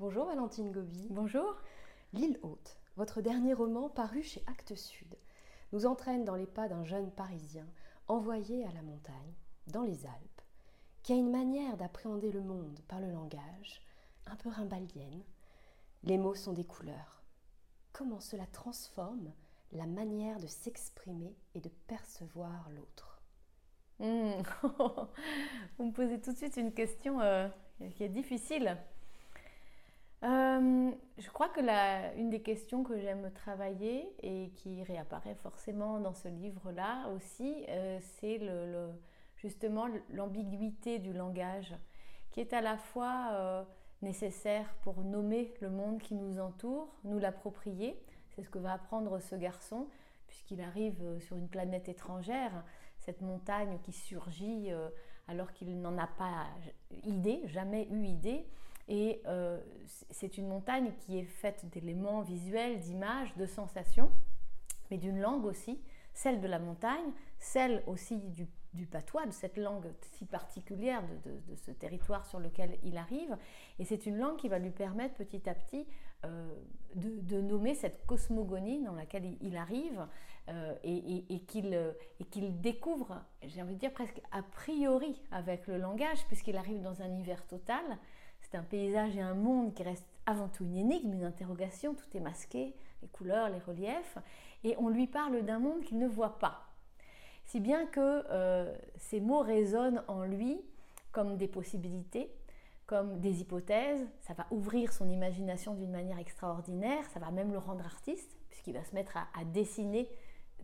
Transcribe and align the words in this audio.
Bonjour 0.00 0.24
Valentine 0.24 0.72
Gobi. 0.72 1.08
Bonjour. 1.10 1.60
L'île 2.14 2.38
haute, 2.42 2.78
votre 2.96 3.20
dernier 3.20 3.52
roman 3.52 3.90
paru 3.90 4.22
chez 4.22 4.42
Actes 4.46 4.74
Sud, 4.74 5.14
nous 5.72 5.84
entraîne 5.84 6.24
dans 6.24 6.36
les 6.36 6.46
pas 6.46 6.68
d'un 6.68 6.84
jeune 6.84 7.10
Parisien 7.10 7.66
envoyé 8.08 8.64
à 8.64 8.72
la 8.72 8.80
montagne, 8.80 9.34
dans 9.66 9.82
les 9.82 10.06
Alpes, 10.06 10.40
qui 11.02 11.12
a 11.12 11.16
une 11.16 11.30
manière 11.30 11.76
d'appréhender 11.76 12.32
le 12.32 12.40
monde 12.40 12.80
par 12.88 12.98
le 12.98 13.10
langage, 13.12 13.82
un 14.24 14.36
peu 14.36 14.48
rimbalienne. 14.48 15.22
Les 16.02 16.16
mots 16.16 16.34
sont 16.34 16.54
des 16.54 16.64
couleurs. 16.64 17.22
Comment 17.92 18.20
cela 18.20 18.46
transforme 18.46 19.30
la 19.72 19.84
manière 19.84 20.40
de 20.40 20.46
s'exprimer 20.46 21.36
et 21.54 21.60
de 21.60 21.68
percevoir 21.88 22.70
l'autre? 22.70 23.20
Hmm. 23.98 24.40
Vous 25.76 25.84
me 25.84 25.92
posez 25.92 26.18
tout 26.22 26.32
de 26.32 26.38
suite 26.38 26.56
une 26.56 26.72
question 26.72 27.20
euh, 27.20 27.50
qui 27.96 28.02
est 28.02 28.08
difficile. 28.08 28.78
Euh, 30.22 30.90
je 31.16 31.30
crois 31.30 31.48
que 31.48 31.60
la, 31.60 32.12
une 32.14 32.28
des 32.28 32.42
questions 32.42 32.84
que 32.84 32.98
j'aime 32.98 33.30
travailler 33.32 34.06
et 34.22 34.50
qui 34.56 34.82
réapparaît 34.82 35.34
forcément 35.36 35.98
dans 35.98 36.12
ce 36.12 36.28
livre-là 36.28 37.08
aussi, 37.16 37.64
euh, 37.68 37.98
c'est 38.00 38.38
justement 39.36 39.86
l'ambiguïté 40.10 40.98
du 40.98 41.14
langage, 41.14 41.74
qui 42.32 42.40
est 42.40 42.52
à 42.52 42.60
la 42.60 42.76
fois 42.76 43.28
euh, 43.32 43.64
nécessaire 44.02 44.74
pour 44.82 45.02
nommer 45.02 45.54
le 45.62 45.70
monde 45.70 46.02
qui 46.02 46.14
nous 46.14 46.38
entoure, 46.38 46.94
nous 47.04 47.18
l'approprier. 47.18 47.98
C'est 48.34 48.42
ce 48.42 48.50
que 48.50 48.58
va 48.58 48.74
apprendre 48.74 49.20
ce 49.20 49.34
garçon, 49.36 49.88
puisqu'il 50.26 50.60
arrive 50.60 51.18
sur 51.20 51.36
une 51.38 51.48
planète 51.48 51.88
étrangère, 51.88 52.62
cette 52.98 53.22
montagne 53.22 53.78
qui 53.82 53.92
surgit 53.92 54.70
alors 55.26 55.52
qu'il 55.52 55.80
n'en 55.80 55.96
a 55.98 56.06
pas 56.06 56.46
idée, 57.04 57.40
jamais 57.46 57.88
eu 57.90 58.04
idée 58.04 58.46
et 58.90 59.22
euh, 59.26 59.56
c'est 60.10 60.36
une 60.36 60.48
montagne 60.48 60.92
qui 60.98 61.16
est 61.16 61.24
faite 61.24 61.64
d'éléments 61.70 62.22
visuels, 62.22 62.80
d'images, 62.80 63.34
de 63.36 63.46
sensations, 63.46 64.10
mais 64.90 64.98
d'une 64.98 65.20
langue 65.20 65.44
aussi, 65.44 65.80
celle 66.12 66.40
de 66.40 66.48
la 66.48 66.58
montagne, 66.58 67.12
celle 67.38 67.84
aussi 67.86 68.18
du, 68.72 68.86
patois, 68.86 69.26
de 69.26 69.30
cette 69.30 69.56
langue 69.56 69.86
si 70.00 70.24
particulière 70.24 71.04
de, 71.24 71.54
ce 71.54 71.70
territoire 71.70 72.26
sur 72.26 72.40
lequel 72.40 72.78
il 72.82 72.96
arrive. 72.96 73.36
Et 73.78 73.84
c'est 73.84 74.06
une 74.06 74.18
langue 74.18 74.36
qui 74.36 74.48
va 74.48 74.58
lui 74.58 74.72
permettre 74.72 75.14
petit 75.14 75.48
à 75.48 75.54
petit 75.54 75.86
euh, 76.24 76.52
de, 76.96 77.40
nommer 77.40 77.76
cette 77.76 78.04
cosmogonie 78.06 78.82
dans 78.82 78.96
laquelle 78.96 79.36
il, 79.40 79.56
arrive 79.56 80.04
euh, 80.48 80.74
et, 80.82 81.38
qu'il 81.46 82.60
découvre, 82.60 83.22
j'ai 83.44 83.62
envie 83.62 83.74
de 83.74 83.80
dire 83.80 83.92
presque 83.92 84.20
a 84.32 84.42
priori 84.42 85.22
avec 85.30 85.68
le 85.68 85.78
langage, 85.78 86.26
puisqu'il 86.26 86.56
arrive 86.56 86.82
dans 86.82 87.02
un 87.02 87.06
univers 87.06 87.46
total 87.46 87.84
c'est 88.50 88.56
un 88.56 88.62
paysage 88.62 89.16
et 89.16 89.20
un 89.20 89.34
monde 89.34 89.74
qui 89.74 89.82
reste 89.82 90.06
avant 90.26 90.48
tout 90.48 90.64
une 90.64 90.76
énigme, 90.76 91.12
une 91.12 91.24
interrogation, 91.24 91.94
tout 91.94 92.16
est 92.16 92.20
masqué, 92.20 92.74
les 93.02 93.08
couleurs, 93.08 93.48
les 93.48 93.58
reliefs, 93.58 94.18
et 94.64 94.74
on 94.78 94.88
lui 94.88 95.06
parle 95.06 95.42
d'un 95.42 95.58
monde 95.58 95.82
qu'il 95.82 95.98
ne 95.98 96.08
voit 96.08 96.38
pas. 96.38 96.66
Si 97.46 97.60
bien 97.60 97.86
que 97.86 98.24
euh, 98.30 98.72
ces 98.96 99.20
mots 99.20 99.40
résonnent 99.40 100.02
en 100.08 100.24
lui 100.24 100.60
comme 101.12 101.36
des 101.36 101.48
possibilités, 101.48 102.32
comme 102.86 103.20
des 103.20 103.40
hypothèses, 103.40 104.06
ça 104.20 104.34
va 104.34 104.46
ouvrir 104.50 104.92
son 104.92 105.08
imagination 105.08 105.74
d'une 105.74 105.90
manière 105.90 106.18
extraordinaire, 106.18 107.08
ça 107.10 107.20
va 107.20 107.30
même 107.30 107.52
le 107.52 107.58
rendre 107.58 107.84
artiste, 107.84 108.36
puisqu'il 108.48 108.74
va 108.74 108.84
se 108.84 108.94
mettre 108.94 109.16
à 109.16 109.44
dessiner 109.44 110.08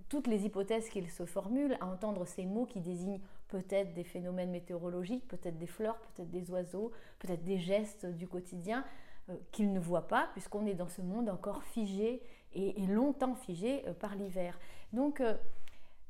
toutes 0.08 0.26
les 0.26 0.44
hypothèses 0.44 0.88
qu'il 0.88 1.08
se 1.08 1.24
formule, 1.24 1.76
à 1.80 1.86
entendre 1.86 2.24
ces 2.26 2.46
mots 2.46 2.66
qui 2.66 2.80
désignent 2.80 3.20
peut-être 3.48 3.94
des 3.94 4.04
phénomènes 4.04 4.50
météorologiques, 4.50 5.26
peut-être 5.28 5.58
des 5.58 5.66
fleurs, 5.66 5.98
peut-être 5.98 6.30
des 6.30 6.50
oiseaux, 6.50 6.92
peut-être 7.18 7.44
des 7.44 7.58
gestes 7.58 8.06
du 8.06 8.26
quotidien 8.26 8.84
euh, 9.28 9.36
qu'il 9.52 9.72
ne 9.72 9.80
voit 9.80 10.08
pas, 10.08 10.28
puisqu'on 10.32 10.66
est 10.66 10.74
dans 10.74 10.88
ce 10.88 11.02
monde 11.02 11.28
encore 11.28 11.62
figé 11.62 12.22
et, 12.52 12.86
longtemps 12.86 13.34
figé 13.34 13.86
euh, 13.86 13.92
par 13.92 14.14
l'hiver. 14.14 14.58
Donc, 14.92 15.22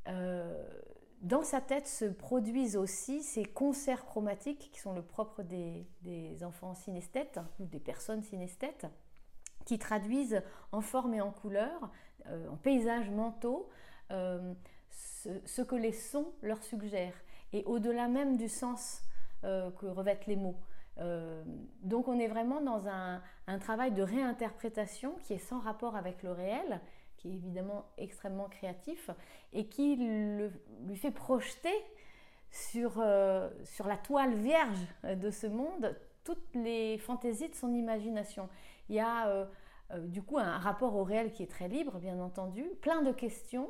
euh, 0.07 0.63
dans 1.21 1.43
sa 1.43 1.61
tête 1.61 1.87
se 1.87 2.05
produisent 2.05 2.77
aussi 2.77 3.23
ces 3.23 3.43
concerts 3.43 4.05
chromatiques 4.05 4.69
qui 4.71 4.79
sont 4.79 4.93
le 4.93 5.01
propre 5.01 5.43
des 5.43 6.43
enfants 6.43 6.75
synesthètes 6.75 7.39
ou 7.59 7.65
des 7.65 7.79
personnes 7.79 8.21
synesthètes, 8.21 8.85
qui 9.65 9.79
traduisent 9.79 10.41
en 10.71 10.81
forme 10.81 11.15
et 11.15 11.21
en 11.21 11.31
couleur, 11.31 11.91
en 12.25 12.55
paysages 12.55 13.09
mentaux, 13.09 13.67
ce, 15.45 15.61
que 15.61 15.75
les 15.75 15.91
sons 15.91 16.31
leur 16.41 16.63
suggèrent, 16.63 17.19
et 17.53 17.63
au-delà 17.65 18.07
même 18.07 18.37
du 18.37 18.49
sens 18.49 19.01
euh, 19.43 19.71
que 19.71 19.85
revêtent 19.85 20.25
les 20.25 20.35
mots. 20.35 20.57
Euh, 20.99 21.43
donc 21.83 22.07
on 22.07 22.19
est 22.19 22.27
vraiment 22.27 22.59
dans 22.59 22.87
un, 22.87 23.21
travail 23.59 23.91
de 23.91 24.01
réinterprétation 24.01 25.13
qui 25.23 25.33
est 25.33 25.37
sans 25.39 25.59
rapport 25.59 25.95
avec 25.95 26.23
le 26.23 26.31
réel, 26.31 26.81
qui 27.17 27.29
est 27.29 27.33
évidemment 27.33 27.85
extrêmement 27.97 28.49
créatif, 28.49 29.09
et 29.53 29.67
qui 29.67 29.95
lui 29.95 30.95
fait 30.95 31.11
projeter 31.11 31.73
euh, 32.75 33.49
sur 33.63 33.87
la 33.87 33.97
toile 33.97 34.33
vierge 34.35 34.87
de 35.03 35.29
ce 35.29 35.47
monde 35.47 35.95
toutes 36.23 36.55
les 36.55 36.97
fantaisies 36.97 37.49
de 37.49 37.55
son 37.55 37.73
imagination. 37.73 38.49
Il 38.89 38.95
y 38.95 38.99
a 38.99 39.47
du 39.99 40.21
coup 40.21 40.37
un 40.37 40.57
rapport 40.57 40.95
au 40.95 41.03
réel 41.03 41.31
qui 41.31 41.43
est 41.43 41.49
très 41.49 41.69
libre, 41.69 41.99
bien 41.99 42.19
entendu, 42.19 42.65
plein 42.81 43.01
de 43.01 43.11
questions 43.11 43.69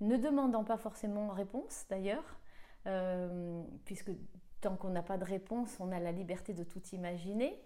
ne 0.00 0.16
demandant 0.16 0.64
pas 0.64 0.76
forcément 0.76 1.28
réponse 1.28 1.86
d'ailleurs, 1.88 2.39
euh, 2.86 3.62
puisque 3.84 4.10
tant 4.60 4.76
qu'on 4.76 4.90
n'a 4.90 5.02
pas 5.02 5.18
de 5.18 5.24
réponse, 5.24 5.76
on 5.80 5.92
a 5.92 6.00
la 6.00 6.12
liberté 6.12 6.54
de 6.54 6.64
tout 6.64 6.82
imaginer. 6.92 7.60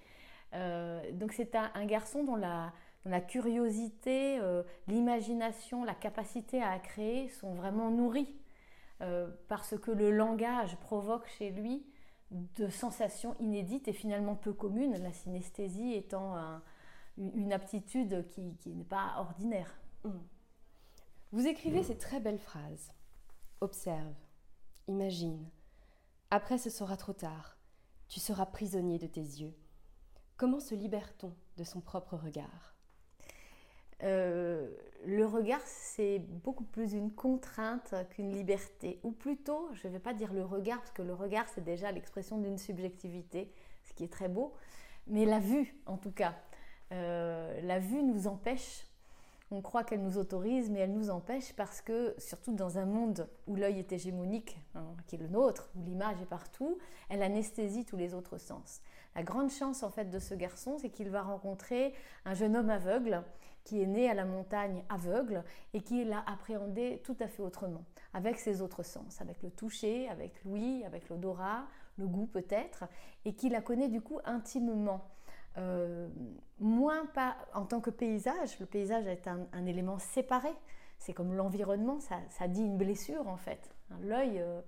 Euh, 0.54 1.10
donc 1.12 1.32
c'est 1.32 1.54
un, 1.54 1.84
garçon 1.86 2.24
dont 2.24 2.36
la, 2.36 2.72
curiosité, 3.20 4.38
euh, 4.40 4.62
l'imagination, 4.86 5.84
la 5.84 5.94
capacité 5.94 6.62
à 6.62 6.78
créer 6.78 7.28
sont 7.28 7.54
vraiment 7.54 7.90
nourris 7.90 8.34
parce 9.48 9.78
que 9.78 9.90
le 9.90 10.10
langage 10.10 10.76
provoque 10.76 11.26
chez 11.26 11.50
lui 11.50 11.84
de 12.30 12.68
sensations 12.68 13.36
inédites 13.38 13.86
et 13.86 13.92
finalement 13.92 14.34
peu 14.34 14.54
communes, 14.54 14.96
la 15.02 15.12
synesthésie 15.12 15.92
étant 15.92 16.36
une 17.18 17.52
aptitude 17.52 18.26
qui, 18.28 18.72
n'est 18.72 18.84
pas 18.84 19.16
ordinaire. 19.18 19.76
Mmh. 20.04 20.10
Vous 21.32 21.46
écrivez 21.46 21.82
ces 21.82 21.98
très 21.98 22.18
belles 22.18 22.38
phrases. 22.38 22.92
Observe, 23.60 24.14
imagine. 24.88 25.48
Après, 26.30 26.58
ce 26.58 26.70
sera 26.70 26.96
trop 26.96 27.12
tard. 27.12 27.56
Tu 28.08 28.20
seras 28.20 28.46
prisonnier 28.46 28.98
de 28.98 29.06
tes 29.06 29.20
yeux. 29.20 29.54
Comment 30.36 30.60
se 30.60 30.74
libère-t-on 30.74 31.32
de 31.56 31.64
son 31.64 31.80
propre 31.80 32.16
regard? 32.16 32.74
Euh, 34.02 34.68
Le 35.06 35.26
regard, 35.26 35.60
c'est 35.64 36.18
beaucoup 36.18 36.64
plus 36.64 36.94
une 36.94 37.12
contrainte 37.12 37.94
qu'une 38.10 38.32
liberté. 38.32 39.00
Ou 39.02 39.12
plutôt, 39.12 39.68
je 39.74 39.86
ne 39.86 39.92
vais 39.92 39.98
pas 40.00 40.14
dire 40.14 40.32
le 40.32 40.44
regard, 40.44 40.78
parce 40.78 40.90
que 40.90 41.02
le 41.02 41.14
regard, 41.14 41.48
c'est 41.48 41.64
déjà 41.64 41.92
l'expression 41.92 42.38
d'une 42.38 42.58
subjectivité, 42.58 43.52
ce 43.84 43.92
qui 43.92 44.04
est 44.04 44.12
très 44.12 44.28
beau. 44.28 44.54
Mais 45.06 45.24
la 45.24 45.38
vue, 45.38 45.80
en 45.86 45.98
tout 45.98 46.12
cas. 46.12 46.34
Euh, 46.92 47.60
la 47.62 47.78
vue 47.78 48.02
nous 48.02 48.26
empêche 48.26 48.86
on 49.54 49.62
croit 49.62 49.84
qu'elle 49.84 50.02
nous 50.02 50.18
autorise, 50.18 50.68
mais 50.68 50.80
elle 50.80 50.92
nous 50.92 51.10
empêche 51.10 51.52
parce 51.54 51.80
que, 51.80 52.14
surtout 52.18 52.54
dans 52.54 52.78
un 52.78 52.86
monde 52.86 53.28
où 53.46 53.54
l'œil 53.54 53.78
est 53.78 53.92
hégémonique, 53.92 54.58
hein, 54.74 54.84
qui 55.06 55.14
est 55.14 55.18
le 55.18 55.28
nôtre, 55.28 55.70
où 55.76 55.82
l'image 55.84 56.20
est 56.20 56.26
partout, 56.26 56.78
elle 57.08 57.22
anesthésie 57.22 57.84
tous 57.84 57.96
les 57.96 58.14
autres 58.14 58.38
sens. 58.38 58.80
La 59.14 59.22
grande 59.22 59.50
chance 59.50 59.84
en 59.84 59.90
fait 59.90 60.10
de 60.10 60.18
ce 60.18 60.34
garçon, 60.34 60.76
c'est 60.78 60.90
qu'il 60.90 61.08
va 61.08 61.22
rencontrer 61.22 61.94
un 62.24 62.34
jeune 62.34 62.56
homme 62.56 62.70
aveugle 62.70 63.22
qui 63.62 63.80
est 63.80 63.86
né 63.86 64.10
à 64.10 64.14
la 64.14 64.24
montagne 64.24 64.82
aveugle 64.88 65.44
et 65.72 65.80
qui 65.80 66.04
l'a 66.04 66.24
appréhendé 66.26 67.00
tout 67.04 67.16
à 67.20 67.28
fait 67.28 67.42
autrement, 67.42 67.84
avec 68.12 68.38
ses 68.38 68.60
autres 68.60 68.82
sens, 68.82 69.20
avec 69.20 69.42
le 69.42 69.50
toucher, 69.50 70.08
avec 70.08 70.44
l'ouïe, 70.44 70.84
avec 70.84 71.08
l'odorat, 71.08 71.66
le 71.96 72.06
goût 72.08 72.26
peut-être, 72.26 72.84
et 73.24 73.34
qui 73.34 73.48
la 73.48 73.60
connaît 73.60 73.88
du 73.88 74.00
coup 74.00 74.18
intimement. 74.24 75.13
Euh, 75.56 76.08
moins 76.58 77.06
pas 77.06 77.36
en 77.54 77.64
tant 77.64 77.80
que 77.80 77.90
paysage. 77.90 78.58
Le 78.58 78.66
paysage 78.66 79.06
est 79.06 79.28
un, 79.28 79.66
élément 79.66 79.98
séparé. 79.98 80.50
C'est 80.98 81.12
comme 81.12 81.34
l'environnement, 81.34 81.98
ça, 82.00 82.48
dit 82.48 82.62
une 82.62 82.76
blessure 82.76 83.28
en 83.28 83.36
fait. 83.36 83.74
L'œil 84.00 84.40
euh, 84.40 84.60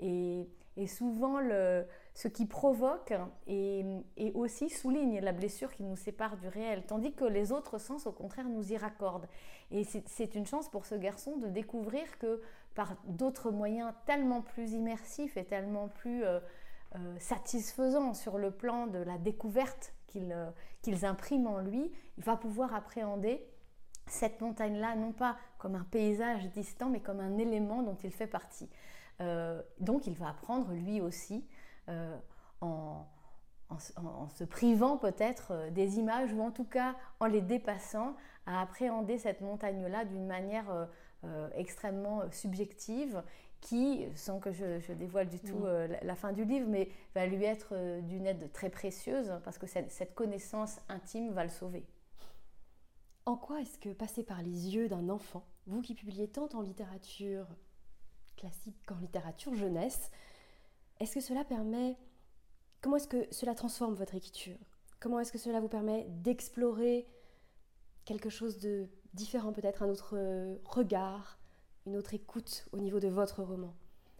est, 0.00 0.86
souvent 0.86 1.38
le, 1.38 1.86
ce 2.14 2.28
qui 2.28 2.46
provoque 2.46 3.14
et, 3.46 3.84
aussi 4.34 4.68
souligne 4.68 5.20
la 5.20 5.32
blessure 5.32 5.72
qui 5.72 5.84
nous 5.84 5.96
sépare 5.96 6.36
du 6.36 6.48
réel, 6.48 6.84
tandis 6.86 7.14
que 7.14 7.24
les 7.24 7.52
autres 7.52 7.78
sens, 7.78 8.06
au 8.06 8.12
contraire, 8.12 8.48
nous 8.48 8.72
y 8.72 8.76
raccordent. 8.76 9.28
Et 9.70 9.84
c'est 9.84 10.34
une 10.34 10.46
chance 10.46 10.68
pour 10.68 10.84
ce 10.84 10.94
garçon 10.94 11.36
de 11.36 11.48
découvrir 11.48 12.18
que 12.18 12.42
par 12.74 12.96
d'autres 13.06 13.50
moyens 13.50 13.94
tellement 14.04 14.42
plus 14.42 14.72
immersifs 14.72 15.36
et 15.36 15.44
tellement 15.44 15.88
plus 15.88 16.24
euh, 16.24 16.40
satisfaisants 17.18 18.14
sur 18.14 18.36
le 18.36 18.50
plan 18.50 18.86
de 18.86 18.98
la 18.98 19.16
découverte 19.18 19.94
euh, 20.16 20.50
qu'ils 20.82 21.04
impriment 21.04 21.46
en 21.46 21.58
lui, 21.58 21.90
il 22.18 22.24
va 22.24 22.36
pouvoir 22.36 22.74
appréhender 22.74 23.46
cette 24.06 24.40
montagne-là, 24.40 24.96
non 24.96 25.12
pas 25.12 25.36
comme 25.58 25.74
un 25.74 25.84
paysage 25.84 26.50
distant, 26.50 26.90
mais 26.90 27.00
comme 27.00 27.20
un 27.20 27.38
élément 27.38 27.82
dont 27.82 27.96
il 28.04 28.10
fait 28.10 28.26
partie. 28.26 28.68
Euh, 29.20 29.62
donc 29.80 30.06
il 30.06 30.14
va 30.14 30.28
apprendre 30.28 30.72
lui 30.72 31.00
aussi 31.00 31.46
euh, 31.88 32.16
en, 32.60 33.06
se 34.28 34.44
privant 34.44 34.98
peut-être 34.98 35.70
des 35.70 35.98
images 35.98 36.32
ou 36.32 36.42
en 36.42 36.50
tout 36.50 36.64
cas 36.64 36.94
en 37.18 37.26
les 37.26 37.40
dépassant, 37.40 38.14
à 38.46 38.60
appréhender 38.60 39.18
cette 39.18 39.40
montagne-là 39.40 40.04
d'une 40.04 40.26
manière 40.26 40.88
extrêmement 41.56 42.22
subjective 42.30 43.22
qui, 43.64 44.06
sans 44.14 44.40
que 44.40 44.52
je, 44.52 44.92
dévoile 44.92 45.28
du 45.28 45.40
tout 45.40 45.64
la, 46.02 46.14
fin 46.14 46.32
du 46.32 46.44
livre, 46.44 46.68
mais 46.68 46.90
va 47.14 47.26
lui 47.26 47.42
être 47.44 48.00
d'une 48.02 48.26
aide 48.26 48.52
très 48.52 48.68
précieuse 48.68 49.32
parce 49.42 49.58
que 49.58 49.66
cette, 49.66 50.14
connaissance 50.14 50.78
intime 50.88 51.32
va 51.32 51.44
le 51.44 51.50
sauver. 51.50 51.86
En 53.24 53.36
quoi 53.36 53.62
est-ce 53.62 53.78
que 53.78 53.88
passer 53.88 54.22
par 54.22 54.42
les 54.42 54.74
yeux 54.74 54.88
d'un 54.88 55.08
enfant, 55.08 55.46
vous 55.66 55.80
qui 55.80 55.94
publiez 55.94 56.28
tant 56.28 56.48
en 56.52 56.60
littérature 56.60 57.46
classique 58.36 58.76
qu'en 58.86 58.98
littérature 58.98 59.54
jeunesse, 59.54 60.10
est-ce 61.00 61.14
que 61.14 61.20
cela 61.20 61.42
permet 61.42 61.96
Comment 62.82 62.96
est-ce 62.96 63.08
que 63.08 63.26
cela 63.30 63.54
transforme 63.54 63.94
votre 63.94 64.14
écriture? 64.14 64.58
Comment 65.00 65.20
est-ce 65.20 65.32
que 65.32 65.38
cela 65.38 65.58
vous 65.58 65.68
permet 65.68 66.04
d'explorer 66.10 67.08
quelque 68.04 68.28
chose 68.28 68.58
de 68.58 68.90
différent, 69.14 69.54
peut-être 69.54 69.82
un 69.82 69.88
autre 69.88 70.16
euh, 70.18 70.56
regard, 70.66 71.38
une 71.86 71.96
autre 71.96 72.14
écoute 72.14 72.66
au 72.72 72.78
niveau 72.78 73.00
de 73.00 73.08
votre 73.08 73.42
roman 73.42 73.74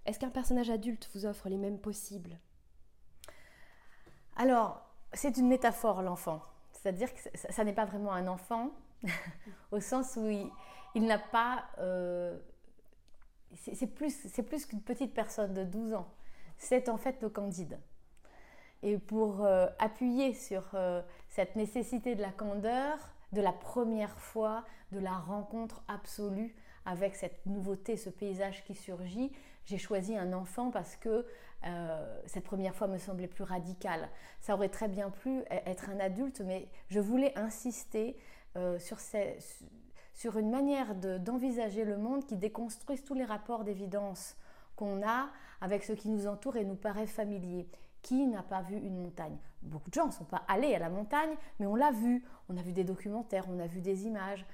Est-ce 0.06 0.18
qu'un 0.18 0.30
personnage 0.30 0.70
adulte 0.70 1.08
vous 1.14 1.26
offre 1.26 1.48
les 1.48 1.56
mêmes 1.56 1.78
possibles? 1.78 2.38
Alors, 4.36 4.82
c'est 5.12 5.36
une 5.36 5.48
métaphore, 5.48 6.02
l'enfant. 6.02 6.42
C'est-à-dire 6.72 7.12
que 7.14 7.20
ça, 7.34 7.64
n'est 7.64 7.72
pas 7.72 7.84
vraiment 7.84 8.12
un 8.12 8.26
enfant, 8.26 8.70
au 9.72 9.80
sens 9.80 10.16
où 10.16 10.28
il, 10.94 11.06
n'a 11.06 11.18
pas... 11.18 11.64
Euh, 11.78 12.38
c'est 13.54 13.86
plus, 13.86 14.14
plus 14.42 14.66
qu'une 14.66 14.82
petite 14.82 15.14
personne 15.14 15.54
de 15.54 15.64
12 15.64 15.94
ans. 15.94 16.08
C'est 16.58 16.88
en 16.88 16.96
fait 16.96 17.22
le 17.22 17.30
Candide. 17.30 17.78
Et 18.82 18.98
pour 18.98 19.44
euh, 19.44 19.66
appuyer 19.78 20.34
sur 20.34 20.70
euh, 20.74 21.00
cette 21.30 21.56
nécessité 21.56 22.14
de 22.14 22.20
la 22.20 22.32
candeur, 22.32 22.98
de 23.32 23.40
la 23.40 23.52
première 23.52 24.18
fois, 24.18 24.64
de 24.92 24.98
la 24.98 25.16
rencontre 25.16 25.82
absolue 25.88 26.54
avec 26.84 27.16
cette 27.16 27.44
nouveauté, 27.46 27.96
ce 27.96 28.10
paysage 28.10 28.64
qui 28.64 28.74
surgit, 28.74 29.32
j'ai 29.64 29.78
choisi 29.78 30.16
un 30.16 30.32
enfant 30.32 30.70
parce 30.70 30.96
que 30.96 31.26
euh, 31.66 32.20
cette 32.26 32.44
première 32.44 32.74
fois 32.74 32.86
me 32.86 32.98
semblait 32.98 33.28
plus 33.28 33.44
radicale. 33.44 34.08
Ça 34.40 34.54
aurait 34.54 34.68
très 34.68 34.88
bien 34.88 35.10
pu 35.10 35.40
e-, 35.40 35.44
être 35.50 35.88
un 35.88 36.00
adulte, 36.00 36.40
mais 36.40 36.68
je 36.88 37.00
voulais 37.00 37.36
insister 37.38 38.16
sur, 38.78 38.98
sur, 40.12 40.38
une 40.38 40.50
manière 40.50 40.94
d'envisager 40.94 41.84
le 41.84 41.96
monde 41.96 42.24
qui 42.24 42.36
déconstruise 42.36 43.02
tous 43.02 43.14
les 43.14 43.24
rapports 43.24 43.64
d'évidence 43.64 44.36
qu'on 44.76 45.02
a 45.02 45.28
avec 45.60 45.82
ce 45.82 45.92
qui 45.92 46.08
nous 46.08 46.26
entoure 46.26 46.56
et 46.56 46.64
nous 46.64 46.76
paraît 46.76 47.06
familier. 47.06 47.66
Qui 48.02 48.26
n'a 48.26 48.42
pas 48.42 48.60
vu 48.60 48.76
une 48.76 49.02
montagne? 49.02 49.38
Beaucoup 49.62 49.88
de 49.88 49.94
gens 49.94 50.06
ne 50.08 50.12
sont 50.12 50.24
pas 50.24 50.42
allés 50.46 50.74
à 50.74 50.78
la 50.78 50.90
montagne, 50.90 51.34
mais 51.58 51.66
on 51.66 51.74
l'a 51.74 51.90
vu. 51.90 52.22
On 52.50 52.56
a 52.58 52.60
vu 52.60 52.72
des 52.72 52.84
documentaires, 52.84 53.46
on 53.48 53.58
a 53.58 53.66
vu 53.66 53.80
des 53.80 54.06
images. 54.06 54.44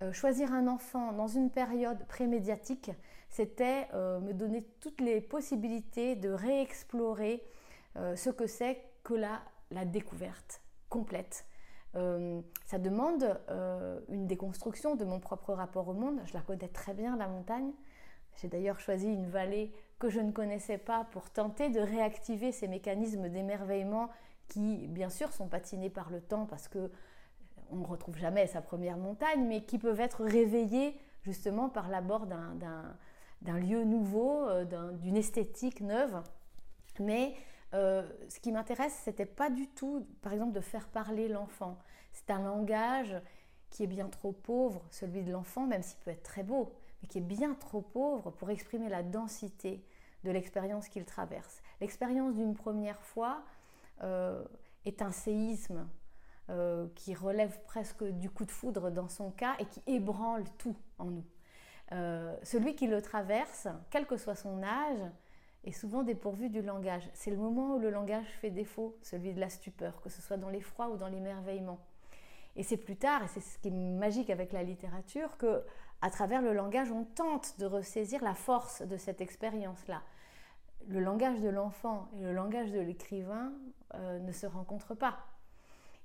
Euh, 0.00 0.12
choisir 0.12 0.52
un 0.52 0.68
enfant 0.68 1.12
dans 1.12 1.26
une 1.26 1.50
période 1.50 2.06
prémédiatique, 2.06 2.92
c'était 3.28 3.88
euh, 3.94 4.20
me 4.20 4.32
donner 4.32 4.62
toutes 4.80 5.00
les 5.00 5.20
possibilités 5.20 6.14
de 6.14 6.30
réexplorer 6.30 7.42
euh, 7.96 8.14
ce 8.14 8.30
que 8.30 8.46
c'est 8.46 8.80
que 9.02 9.14
la, 9.14 9.42
la 9.70 9.84
découverte 9.84 10.60
complète. 10.88 11.44
ça 12.64 12.78
demande 12.78 13.24
une 14.08 14.26
déconstruction 14.26 14.94
de 14.94 15.04
mon 15.04 15.18
propre 15.18 15.52
rapport 15.52 15.88
au 15.88 15.94
monde. 15.94 16.20
Je 16.26 16.34
la 16.34 16.40
connais 16.40 16.68
très 16.68 16.94
bien, 16.94 17.16
la 17.16 17.26
montagne. 17.26 17.72
J'ai 18.36 18.48
d'ailleurs 18.48 18.78
choisi 18.78 19.06
une 19.06 19.26
vallée 19.26 19.72
que 19.98 20.08
je 20.08 20.20
ne 20.20 20.30
connaissais 20.30 20.78
pas 20.78 21.04
pour 21.10 21.30
tenter 21.30 21.70
de 21.70 21.80
réactiver 21.80 22.52
ces 22.52 22.68
mécanismes 22.68 23.28
d'émerveillement 23.28 24.10
qui, 24.48 24.86
bien 24.88 25.10
sûr, 25.10 25.32
sont 25.32 25.48
patinés 25.48 25.90
par 25.90 26.10
le 26.10 26.20
temps 26.20 26.46
parce 26.46 26.68
que 26.68 26.90
on 27.70 27.76
ne 27.76 27.86
retrouve 27.86 28.16
jamais 28.16 28.46
sa 28.46 28.60
première 28.60 28.96
montagne, 28.96 29.46
mais 29.46 29.62
qui 29.62 29.78
peuvent 29.78 30.00
être 30.00 30.24
réveillés 30.24 30.98
justement 31.22 31.68
par 31.68 31.88
l'abord 31.88 32.26
d'un 32.26 33.58
lieu 33.58 33.84
nouveau, 33.84 34.48
euh, 34.48 34.92
d'une 34.92 35.16
esthétique 35.16 35.80
neuve. 35.80 36.22
Mais 37.00 37.34
euh, 37.74 38.08
ce 38.28 38.40
qui 38.40 38.52
m'intéresse, 38.52 38.98
c'était 39.04 39.26
pas 39.26 39.50
du 39.50 39.68
tout, 39.68 40.06
par 40.22 40.32
exemple, 40.32 40.52
de 40.52 40.60
faire 40.60 40.88
parler 40.88 41.28
l'enfant. 41.28 41.78
C'est 42.12 42.30
un 42.30 42.42
langage 42.42 43.14
qui 43.70 43.84
est 43.84 43.88
bien 43.88 44.08
trop 44.08 44.32
pauvre, 44.32 44.82
celui 44.90 45.22
de 45.22 45.30
l'enfant, 45.30 45.66
même 45.66 45.82
s'il 45.82 45.98
peut 45.98 46.10
être 46.10 46.22
très 46.22 46.42
beau 46.42 46.72
mais 47.02 47.08
qui 47.08 47.18
est 47.18 47.22
bien 47.22 47.54
trop 47.54 47.82
pauvre 47.82 48.30
pour 48.30 48.50
exprimer 48.50 48.88
la 48.88 49.02
densité 49.02 49.84
de 50.24 50.30
l'expérience 50.30 50.88
qu'il 50.88 51.04
traverse. 51.04 51.62
L'expérience 51.80 52.34
d'une 52.34 52.54
première 52.54 53.00
fois 53.00 53.42
euh, 54.02 54.44
est 54.84 55.02
un 55.02 55.12
séisme 55.12 55.88
euh, 56.50 56.86
qui 56.94 57.14
relève 57.14 57.58
presque 57.64 58.04
du 58.04 58.30
coup 58.30 58.44
de 58.44 58.50
foudre 58.50 58.90
dans 58.90 59.08
son 59.08 59.30
cas 59.30 59.54
et 59.58 59.66
qui 59.66 59.82
ébranle 59.86 60.44
tout 60.56 60.76
en 60.98 61.06
nous. 61.06 61.24
Euh, 61.92 62.36
celui 62.42 62.74
qui 62.74 62.86
le 62.86 63.02
traverse, 63.02 63.68
quel 63.90 64.06
que 64.06 64.16
soit 64.16 64.34
son 64.34 64.62
âge, 64.62 65.00
est 65.64 65.72
souvent 65.72 66.02
dépourvu 66.02 66.48
du 66.48 66.62
langage. 66.62 67.08
C'est 67.14 67.30
le 67.30 67.36
moment 67.36 67.74
où 67.74 67.78
le 67.78 67.90
langage 67.90 68.26
fait 68.40 68.50
défaut, 68.50 68.96
celui 69.02 69.32
de 69.32 69.40
la 69.40 69.48
stupeur, 69.48 70.00
que 70.00 70.08
ce 70.08 70.22
soit 70.22 70.36
dans 70.36 70.48
l'effroi 70.48 70.88
ou 70.88 70.96
dans 70.96 71.08
l'émerveillement. 71.08 71.78
Et 72.56 72.62
c'est 72.62 72.76
plus 72.76 72.96
tard, 72.96 73.22
et 73.22 73.28
c'est 73.28 73.40
ce 73.40 73.58
qui 73.58 73.68
est 73.68 73.70
magique 73.70 74.30
avec 74.30 74.52
la 74.52 74.62
littérature, 74.62 75.36
que 75.36 75.62
à 76.00 76.10
travers 76.10 76.42
le 76.42 76.52
langage, 76.52 76.92
on 76.92 77.04
tente 77.04 77.58
de 77.58 77.66
ressaisir 77.66 78.22
la 78.22 78.34
force 78.34 78.82
de 78.82 78.96
cette 78.96 79.20
expérience-là. 79.20 80.02
Le 80.86 81.00
langage 81.00 81.40
de 81.40 81.48
l'enfant 81.48 82.08
et 82.16 82.20
le 82.22 82.32
langage 82.32 82.70
de 82.70 82.78
l'écrivain 82.78 83.52
euh, 83.94 84.18
ne 84.20 84.32
se 84.32 84.46
rencontrent 84.46 84.94
pas. 84.94 85.18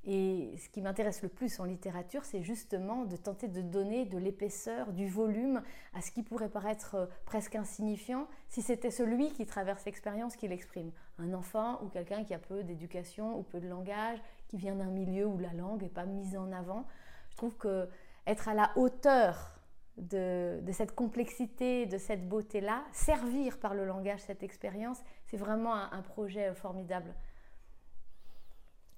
Et 0.05 0.53
ce 0.57 0.67
qui 0.69 0.81
m'intéresse 0.81 1.21
le 1.21 1.29
plus 1.29 1.59
en 1.59 1.63
littérature, 1.63 2.25
c'est 2.25 2.41
justement 2.41 3.05
de 3.05 3.15
tenter 3.15 3.47
de 3.47 3.61
donner 3.61 4.05
de 4.05 4.17
l'épaisseur, 4.17 4.91
du 4.91 5.07
volume 5.07 5.61
à 5.93 6.01
ce 6.01 6.11
qui 6.11 6.23
pourrait 6.23 6.49
paraître 6.49 6.95
euh, 6.95 7.05
presque 7.25 7.55
insignifiant 7.55 8.27
si 8.49 8.61
c'était 8.61 8.91
celui 8.91 9.31
qui 9.31 9.45
traverse 9.45 9.85
l'expérience 9.85 10.35
qui 10.35 10.47
l'exprime. 10.47 10.91
Un 11.19 11.33
enfant 11.33 11.81
ou 11.83 11.87
quelqu'un 11.87 12.25
qui 12.25 12.33
a 12.33 12.39
peu 12.39 12.63
d'éducation 12.63 13.37
ou 13.37 13.43
peu 13.43 13.61
de 13.61 13.67
langage, 13.67 14.19
qui 14.49 14.57
vient 14.57 14.75
d'un 14.75 14.91
milieu 14.91 15.25
où 15.25 15.37
la 15.37 15.53
langue 15.53 15.83
n'est 15.83 15.89
pas 15.89 16.05
mise 16.05 16.35
en 16.35 16.51
avant. 16.51 16.85
Je 17.29 17.37
trouve 17.37 17.55
que 17.55 17.87
être 18.27 18.49
à 18.49 18.53
la 18.53 18.71
hauteur 18.75 19.53
de, 19.97 20.61
cette 20.71 20.95
complexité, 20.95 21.85
de 21.85 21.97
cette 21.97 22.27
beauté-là, 22.27 22.83
servir 22.91 23.59
par 23.59 23.73
le 23.73 23.85
langage 23.85 24.19
cette 24.21 24.43
expérience, 24.43 24.99
c'est 25.25 25.37
vraiment 25.37 25.75
un, 25.75 26.01
projet 26.01 26.53
formidable. 26.53 27.13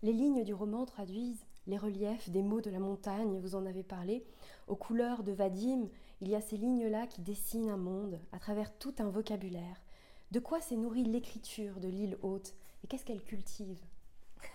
Les 0.05 0.13
lignes 0.13 0.43
du 0.43 0.53
roman 0.53 0.85
traduisent 0.85 1.47
les 1.65 1.79
reliefs 1.79 2.29
des 2.29 2.43
mots 2.43 2.61
de 2.61 2.69
la 2.69 2.77
montagne, 2.77 3.39
vous 3.39 3.55
en 3.55 3.65
avez 3.65 3.81
parlé. 3.81 4.23
Aux 4.67 4.75
couleurs 4.75 5.23
de 5.23 5.31
Vadim, 5.31 5.87
il 6.21 6.29
y 6.29 6.35
a 6.35 6.41
ces 6.41 6.57
lignes-là 6.57 7.07
qui 7.07 7.21
dessinent 7.21 7.71
un 7.71 7.77
monde 7.77 8.19
à 8.31 8.37
travers 8.37 8.71
tout 8.77 8.93
un 8.99 9.09
vocabulaire. 9.09 9.81
De 10.29 10.39
quoi 10.39 10.61
s'est 10.61 10.75
nourrie 10.75 11.05
l'écriture 11.05 11.79
de 11.79 11.87
l'île 11.87 12.19
haute 12.21 12.53
et 12.83 12.87
qu'est-ce 12.87 13.03
qu'elle 13.03 13.23
cultive 13.23 13.83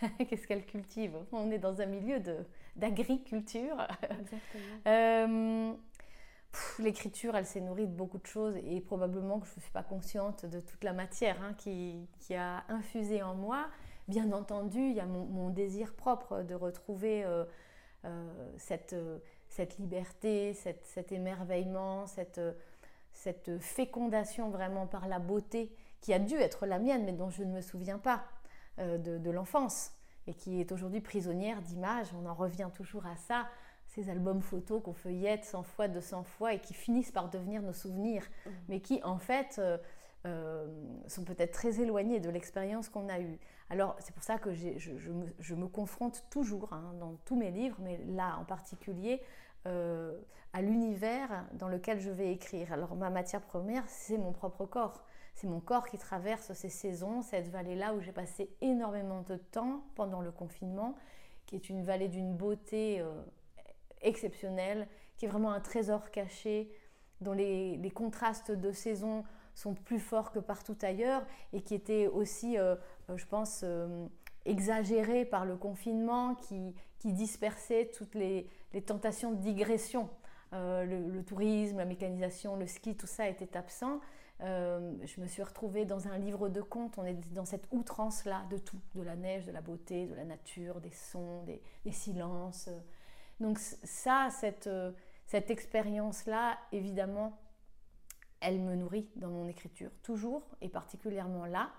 Qu'est-ce 0.28 0.46
qu'elle 0.46 0.64
cultive 0.64 1.16
On 1.32 1.50
est 1.50 1.58
dans 1.58 1.80
un 1.80 1.86
milieu 1.86 2.22
d'agriculture. 2.76 3.88
Exactement. 4.02 4.76
Euh, 4.86 5.72
l'écriture, 6.78 7.36
elle 7.36 7.46
s'est 7.46 7.60
nourrie 7.60 7.86
de 7.86 7.94
beaucoup 7.94 8.18
de 8.18 8.26
choses 8.26 8.56
et 8.56 8.80
probablement 8.80 9.40
que 9.40 9.46
je 9.46 9.56
ne 9.56 9.60
suis 9.60 9.72
pas 9.72 9.82
consciente 9.82 10.46
de 10.46 10.60
toute 10.60 10.84
la 10.84 10.92
matière 10.92 11.42
hein, 11.42 11.54
qui, 11.54 12.06
a 12.34 12.64
infusé 12.68 13.22
en 13.22 13.34
moi. 13.34 13.66
Bien 14.10 14.32
entendu, 14.32 14.80
il 14.80 14.96
y 14.96 15.00
a 15.00 15.06
mon, 15.06 15.50
désir 15.50 15.94
propre 15.94 16.42
de 16.42 16.56
retrouver 16.56 17.22
euh, 17.24 17.44
euh, 18.04 18.52
cette, 18.58 18.96
cette, 19.48 19.78
liberté, 19.78 20.52
cet 20.52 21.12
émerveillement, 21.12 22.08
cette, 22.08 22.40
cette 23.12 23.60
fécondation 23.60 24.50
vraiment 24.50 24.88
par 24.88 25.06
la 25.06 25.20
beauté 25.20 25.72
qui 26.00 26.12
a 26.12 26.18
dû 26.18 26.34
être 26.34 26.66
la 26.66 26.80
mienne, 26.80 27.04
mais 27.04 27.12
dont 27.12 27.30
je 27.30 27.44
ne 27.44 27.52
me 27.52 27.60
souviens 27.60 27.98
pas 27.98 28.24
euh, 28.80 28.98
de, 28.98 29.16
de 29.16 29.30
l'enfance 29.30 29.92
et 30.26 30.34
qui 30.34 30.60
est 30.60 30.72
aujourd'hui 30.72 31.00
prisonnière 31.00 31.62
d'images. 31.62 32.08
On 32.20 32.26
en 32.26 32.34
revient 32.34 32.70
toujours 32.74 33.06
à 33.06 33.14
ça 33.16 33.46
ces 33.86 34.10
albums 34.10 34.42
photos 34.42 34.82
qu'on 34.82 34.92
feuillette 34.92 35.44
100 35.44 35.62
fois, 35.62 35.86
200 35.86 36.24
fois 36.24 36.54
et 36.54 36.58
qui 36.58 36.74
finissent 36.74 37.12
par 37.12 37.30
devenir 37.30 37.62
nos 37.62 37.72
souvenirs, 37.72 38.24
mmh. 38.24 38.50
mais 38.68 38.80
qui 38.80 39.00
en 39.04 39.18
fait 39.18 39.60
euh, 39.60 39.78
euh, 40.26 40.66
sont 41.06 41.24
peut-être 41.24 41.52
très 41.52 41.80
éloignés 41.80 42.20
de 42.20 42.30
l'expérience 42.30 42.88
qu'on 42.88 43.08
a 43.08 43.20
eue. 43.20 43.38
Alors 43.70 43.96
c'est 44.00 44.14
pour 44.14 44.22
ça 44.22 44.38
que 44.38 44.52
je, 44.52 45.54
me, 45.54 45.66
confronte 45.66 46.24
toujours 46.30 46.72
hein, 46.72 46.94
dans 46.98 47.14
tous 47.24 47.36
mes 47.36 47.50
livres, 47.50 47.76
mais 47.80 47.98
là 48.06 48.36
en 48.38 48.44
particulier, 48.44 49.22
euh, 49.66 50.18
à 50.52 50.62
l'univers 50.62 51.46
dans 51.54 51.68
lequel 51.68 52.00
je 52.00 52.10
vais 52.10 52.32
écrire. 52.32 52.72
Alors 52.72 52.96
ma 52.96 53.10
matière 53.10 53.42
première, 53.42 53.88
c'est 53.88 54.18
mon 54.18 54.32
propre 54.32 54.66
corps. 54.66 55.04
C'est 55.34 55.46
mon 55.46 55.60
corps 55.60 55.86
qui 55.88 55.96
traverse 55.96 56.52
ces 56.52 56.68
saisons, 56.68 57.22
cette 57.22 57.48
vallée-là 57.48 57.94
où 57.94 58.00
j'ai 58.00 58.12
passé 58.12 58.50
énormément 58.60 59.22
de 59.22 59.36
temps 59.36 59.84
pendant 59.94 60.20
le 60.20 60.32
confinement, 60.32 60.96
qui 61.46 61.56
est 61.56 61.70
une 61.70 61.82
vallée 61.82 62.08
d'une 62.08 62.36
beauté 62.36 63.02
exceptionnel, 64.02 64.86
qui 65.16 65.26
est 65.26 65.28
vraiment 65.28 65.52
un 65.52 65.60
trésor 65.60 66.10
caché, 66.10 66.70
dont 67.20 67.32
les, 67.32 67.92
contrastes 67.94 68.50
de 68.50 68.72
saison 68.72 69.24
sont 69.60 69.74
plus 69.74 70.00
forts 70.00 70.32
que 70.32 70.38
partout 70.38 70.76
ailleurs 70.82 71.22
et 71.52 71.60
qui 71.60 71.74
était 71.74 72.06
aussi, 72.06 72.58
euh, 72.58 72.74
euh, 73.10 73.16
je 73.16 73.26
pense, 73.26 73.60
euh, 73.62 74.06
exagéré 74.44 75.24
par 75.24 75.44
le 75.44 75.56
confinement 75.56 76.34
qui, 76.34 76.74
dispersait 77.04 77.90
toutes 77.96 78.14
les, 78.14 78.46
tentations 78.86 79.32
de 79.32 79.36
digression. 79.36 80.08
le, 80.52 81.22
tourisme, 81.22 81.78
la 81.78 81.84
mécanisation, 81.84 82.56
le 82.56 82.66
ski, 82.66 82.96
tout 82.96 83.06
ça 83.06 83.28
était 83.28 83.56
absent. 83.56 84.00
Je 84.40 85.20
me 85.20 85.26
suis 85.26 85.42
retrouvée 85.42 85.84
dans 85.86 86.08
un 86.08 86.18
livre 86.18 86.48
de 86.48 86.60
contes. 86.60 86.98
On 86.98 87.04
est 87.04 87.14
dans 87.32 87.46
cette 87.46 87.66
outrance-là 87.70 88.44
de 88.50 88.58
tout, 88.58 88.80
de 88.94 89.02
la 89.02 89.16
neige, 89.16 89.46
de 89.46 89.52
la 89.52 89.62
beauté, 89.62 90.06
de 90.06 90.14
la 90.14 90.24
nature, 90.24 90.80
des 90.80 90.92
sons, 90.92 91.42
des, 91.44 91.92
silences. 91.92 92.68
Donc 93.40 93.58
ça, 93.58 94.28
cette, 94.30 94.68
cette 95.26 95.50
expérience-là, 95.50 96.58
évidemment, 96.72 97.38
elle 98.40 98.60
me 98.60 98.74
nourrit 98.74 99.08
dans 99.16 99.28
mon 99.28 99.48
écriture, 99.48 99.90
toujours 100.02 100.42
et 100.60 100.68
particulièrement 100.68 101.46
là. 101.46 101.70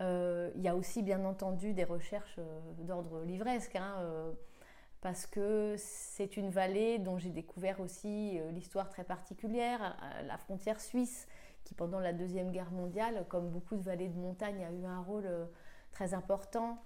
Euh, 0.00 0.50
il 0.54 0.62
y 0.62 0.68
a 0.68 0.76
aussi, 0.76 1.02
bien 1.02 1.24
entendu, 1.24 1.74
des 1.74 1.84
recherches 1.84 2.40
d'ordre 2.78 3.22
livresque. 3.22 3.76
Hein, 3.76 4.32
parce 5.02 5.26
que 5.26 5.76
c'est 5.78 6.36
une 6.36 6.50
vallée 6.50 6.98
dont 6.98 7.16
j'ai 7.16 7.30
découvert 7.30 7.80
aussi 7.80 8.38
l'histoire 8.52 8.90
très 8.90 9.04
particulière, 9.04 9.96
la 10.26 10.36
frontière 10.36 10.78
suisse, 10.78 11.26
qui 11.64 11.74
pendant 11.74 12.00
la 12.00 12.12
Deuxième 12.12 12.50
Guerre 12.50 12.70
mondiale, 12.70 13.24
comme 13.28 13.50
beaucoup 13.50 13.76
de 13.76 13.82
vallées 13.82 14.08
de 14.08 14.18
montagne, 14.18 14.64
a 14.64 14.72
eu 14.72 14.84
un 14.84 15.00
rôle 15.00 15.26
euh, 15.26 15.46
très 15.92 16.14
important 16.14 16.82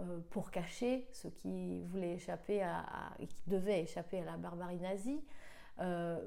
euh, 0.00 0.20
pour 0.30 0.50
cacher 0.50 1.06
ceux 1.12 1.30
qui 1.30 1.82
voulaient 1.84 2.14
échapper 2.14 2.62
à, 2.62 2.84
et 3.18 3.26
qui 3.26 3.42
devaient 3.46 3.82
échapper 3.82 4.20
à 4.20 4.24
la 4.24 4.36
barbarie 4.36 4.78
nazie. 4.78 5.20
Euh, 5.80 6.20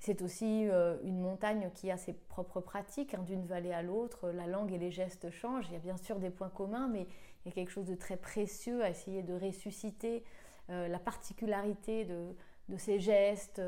c'est 0.00 0.22
aussi 0.22 0.64
une 1.04 1.20
montagne 1.20 1.70
qui 1.74 1.90
a 1.90 1.96
ses 1.96 2.14
propres 2.14 2.60
pratiques, 2.60 3.14
hein, 3.14 3.22
d'une 3.22 3.44
vallée 3.44 3.72
à 3.72 3.82
l'autre, 3.82 4.30
la 4.30 4.46
langue 4.46 4.72
et 4.72 4.78
les 4.78 4.90
gestes 4.90 5.30
changent. 5.30 5.66
Il 5.68 5.74
y 5.74 5.76
a 5.76 5.80
bien 5.80 5.96
sûr 5.96 6.18
des 6.18 6.30
points 6.30 6.48
communs, 6.48 6.88
mais 6.88 7.06
il 7.44 7.48
y 7.48 7.52
a 7.52 7.52
quelque 7.52 7.70
chose 7.70 7.86
de 7.86 7.94
très 7.94 8.16
précieux 8.16 8.82
à 8.82 8.90
essayer 8.90 9.22
de 9.22 9.34
ressusciter 9.34 10.24
la 10.68 10.98
particularité 10.98 12.06
de, 12.06 12.34
ces 12.78 12.98
gestes, 12.98 13.60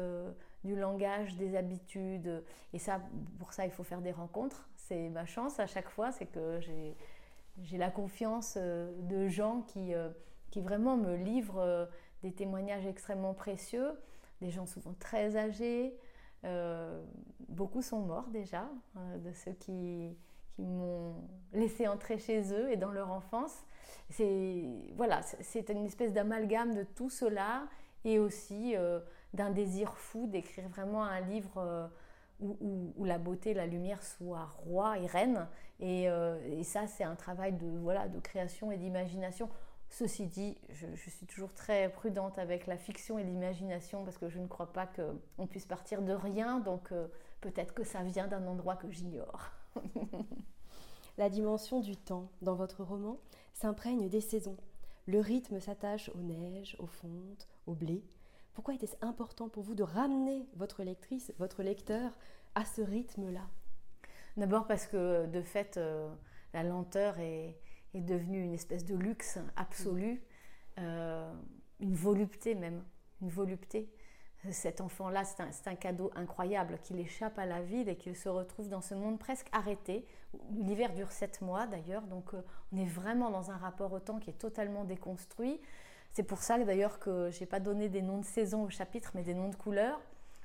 du 0.64 0.74
langage, 0.76 1.36
des 1.36 1.56
habitudes. 1.56 2.42
Et 2.72 2.78
ça, 2.78 3.00
pour 3.38 3.52
ça, 3.52 3.66
il 3.66 3.70
faut 3.70 3.84
faire 3.84 4.00
des 4.00 4.12
rencontres. 4.12 4.68
C'est 4.76 5.08
ma 5.08 5.26
chance 5.26 5.60
à 5.60 5.66
chaque 5.66 5.88
fois, 5.88 6.12
c'est 6.12 6.26
que 6.26 6.60
j'ai 6.60 7.78
la 7.78 7.90
confiance 7.90 8.54
euh, 8.56 8.92
de 9.02 9.28
gens 9.28 9.62
qui, 9.62 9.94
euh, 9.94 10.10
qui 10.50 10.60
vraiment 10.60 10.96
me 10.96 11.14
livrent 11.16 11.60
euh, 11.60 11.86
des 12.22 12.32
témoignages 12.32 12.86
extrêmement 12.86 13.34
précieux, 13.34 13.92
des 14.40 14.50
gens 14.50 14.66
souvent 14.66 14.94
très 14.98 15.36
âgés. 15.36 15.96
Beaucoup 17.48 17.82
sont 17.82 18.00
morts 18.00 18.28
déjà, 18.28 18.68
de 18.96 19.32
ceux 19.32 19.52
qui, 19.52 20.16
m'ont 20.58 21.14
laissé 21.54 21.88
entrer 21.88 22.18
chez 22.18 22.52
eux 22.52 22.70
et 22.70 22.76
dans 22.76 22.90
leur 22.90 23.10
enfance. 23.10 23.64
C'est 24.10 24.64
voilà, 24.96 25.22
c'est 25.22 25.70
une 25.70 25.86
espèce 25.86 26.12
d'amalgame 26.12 26.74
de 26.74 26.84
tout 26.84 27.10
cela 27.10 27.64
et 28.04 28.18
aussi 28.18 28.76
d'un 29.34 29.50
désir 29.50 29.96
fou 29.96 30.26
d'écrire 30.26 30.68
vraiment 30.68 31.04
un 31.04 31.20
livre 31.20 31.58
euh, 31.58 31.86
où, 32.40 33.04
la 33.04 33.18
beauté, 33.18 33.54
la 33.54 33.66
lumière 33.66 34.02
soient 34.02 34.50
roi 34.66 34.98
et 34.98 35.06
reine. 35.06 35.46
Euh, 35.80 36.38
et, 36.58 36.64
ça, 36.64 36.86
c'est 36.86 37.04
un 37.04 37.14
travail 37.14 37.52
de, 37.52 37.78
voilà, 37.78 38.08
de 38.08 38.18
création 38.18 38.72
et 38.72 38.76
d'imagination. 38.76 39.48
Ceci 39.92 40.24
dit, 40.24 40.56
je, 40.70 40.86
suis 41.10 41.26
toujours 41.26 41.52
très 41.52 41.90
prudente 41.90 42.38
avec 42.38 42.66
la 42.66 42.78
fiction 42.78 43.18
et 43.18 43.24
l'imagination 43.24 44.04
parce 44.04 44.16
que 44.16 44.30
je 44.30 44.38
ne 44.38 44.46
crois 44.46 44.72
pas 44.72 44.86
qu'on 44.86 45.46
puisse 45.46 45.66
partir 45.66 46.00
de 46.00 46.14
rien. 46.14 46.60
Donc 46.60 46.92
euh, 46.92 47.08
peut-être 47.42 47.74
que 47.74 47.84
ça 47.84 48.02
vient 48.02 48.26
d'un 48.26 48.46
endroit 48.46 48.76
que 48.76 48.90
j'ignore. 48.90 49.50
la 51.18 51.28
dimension 51.28 51.80
du 51.80 51.98
temps 51.98 52.30
dans 52.40 52.54
votre 52.54 52.82
roman 52.82 53.18
s'imprègne 53.52 54.08
des 54.08 54.22
saisons. 54.22 54.56
Le 55.04 55.20
rythme 55.20 55.60
s'attache 55.60 56.08
aux 56.14 56.22
neiges, 56.22 56.74
aux 56.78 56.86
fontes, 56.86 57.46
au 57.66 57.74
blé. 57.74 58.02
Pourquoi 58.54 58.72
était-ce 58.72 58.96
important 59.02 59.50
pour 59.50 59.62
vous 59.62 59.74
de 59.74 59.82
ramener 59.82 60.48
votre 60.56 60.84
lectrice, 60.84 61.34
votre 61.38 61.62
lecteur 61.62 62.12
à 62.54 62.64
ce 62.64 62.80
rythme-là? 62.80 63.46
D'abord 64.38 64.66
parce 64.66 64.86
que 64.86 65.26
de 65.26 65.42
fait, 65.42 65.76
euh, 65.76 66.10
la 66.54 66.62
lenteur 66.62 67.18
est, 67.18 67.58
devenue 68.00 68.42
une 68.42 68.54
espèce 68.54 68.84
de 68.84 68.94
luxe 68.94 69.38
absolu, 69.56 70.22
euh, 70.78 71.32
une 71.80 71.94
volupté 71.94 72.54
même, 72.54 72.82
une 73.20 73.28
volupté. 73.28 73.90
Cet 74.50 74.80
enfant-là, 74.80 75.22
c'est 75.24 75.68
un, 75.68 75.76
cadeau 75.76 76.10
incroyable 76.16 76.78
qu'il 76.82 76.98
échappe 76.98 77.38
à 77.38 77.46
la 77.46 77.62
ville 77.62 77.88
et 77.88 77.94
qu'il 77.94 78.16
se 78.16 78.28
retrouve 78.28 78.68
dans 78.68 78.80
ce 78.80 78.94
monde 78.94 79.18
presque 79.18 79.46
arrêté. 79.52 80.04
L'hiver 80.50 80.94
dure 80.94 81.12
sept 81.12 81.42
mois 81.42 81.68
d'ailleurs, 81.68 82.02
donc 82.02 82.34
euh, 82.34 82.42
on 82.72 82.78
est 82.78 82.86
vraiment 82.86 83.30
dans 83.30 83.52
un 83.52 83.56
rapport 83.56 83.92
au 83.92 84.00
temps 84.00 84.18
qui 84.18 84.30
est 84.30 84.38
totalement 84.38 84.84
déconstruit. 84.84 85.60
C'est 86.10 86.24
pour 86.24 86.42
ça 86.42 86.58
d'ailleurs 86.58 86.98
que 86.98 87.30
je 87.30 87.40
n'ai 87.40 87.46
pas 87.46 87.60
donné 87.60 87.88
des 87.88 88.02
noms 88.02 88.18
de 88.18 88.24
saison 88.24 88.64
au 88.64 88.68
chapitre, 88.68 89.12
mais 89.14 89.22
des 89.22 89.34
noms 89.34 89.48
de 89.48 89.54
couleurs, 89.54 90.00